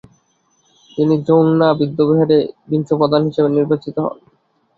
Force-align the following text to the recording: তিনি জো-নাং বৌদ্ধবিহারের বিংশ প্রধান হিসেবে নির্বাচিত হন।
তিনি 0.91 1.15
জো-নাং 1.27 1.71
বৌদ্ধবিহারের 1.77 2.41
বিংশ 2.69 2.89
প্রধান 2.93 3.21
হিসেবে 3.27 3.49
নির্বাচিত 3.49 3.95
হন। 4.03 4.17